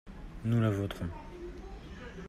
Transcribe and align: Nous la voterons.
Nous 0.45 0.59
la 0.59 0.71
voterons. 0.71 1.11